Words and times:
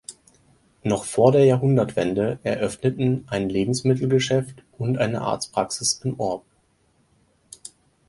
Noch 0.81 1.03
vor 1.05 1.31
der 1.31 1.45
Jahrhundertwende 1.45 2.39
eröffneten 2.41 3.23
ein 3.27 3.49
Lebensmittelgeschäft 3.49 4.63
und 4.79 4.97
eine 4.97 5.21
Arztpraxis 5.21 6.01
im 6.03 6.19
Ort. 6.19 6.41